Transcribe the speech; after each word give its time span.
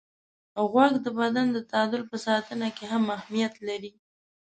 غوږ 0.71 0.93
د 1.05 1.07
بدن 1.19 1.47
د 1.53 1.57
تعادل 1.69 2.01
په 2.11 2.17
ساتنه 2.25 2.67
کې 2.77 2.85
هم 2.91 3.03
اهمیت 3.17 3.53
لري. 3.67 3.91